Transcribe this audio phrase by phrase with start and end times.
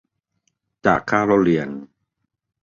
[0.85, 1.69] จากค่าเล่าเรียน